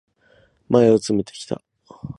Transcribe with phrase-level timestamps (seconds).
[0.67, 1.61] 前を詰めてきた、
[1.93, 2.09] 両襟だ。